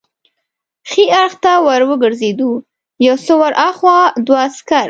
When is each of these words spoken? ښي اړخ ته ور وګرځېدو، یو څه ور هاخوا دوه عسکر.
ښي 0.89 1.03
اړخ 1.21 1.33
ته 1.43 1.51
ور 1.65 1.81
وګرځېدو، 1.89 2.49
یو 3.07 3.15
څه 3.25 3.33
ور 3.41 3.53
هاخوا 3.61 3.97
دوه 4.25 4.39
عسکر. 4.47 4.79